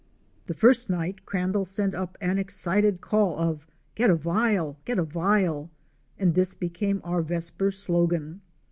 The 0.47 0.55
first 0.55 0.89
night 0.89 1.27
Crandall 1.27 1.63
sent 1.63 1.93
up 1.93 2.17
an 2.21 2.39
excited 2.39 3.01
call 3.01 3.37
of" 3.37 3.67
Get 3.93 4.09
a 4.09 4.15
vial! 4.15 4.79
Get 4.83 4.97
a 4.97 5.03
vial!" 5.03 5.69
and 6.17 6.33
this 6.33 6.55
became 6.55 7.01
our 7.03 7.21
vesper 7.21 7.69
slogan. 7.69 8.41